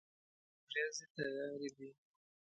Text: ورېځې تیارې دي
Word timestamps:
ورېځې 0.67 1.05
تیارې 1.15 1.69
دي 1.77 1.89